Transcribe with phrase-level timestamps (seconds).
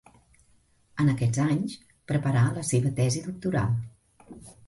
[1.03, 1.75] En aquests anys
[2.13, 3.77] preparà la seva tesi doctoral.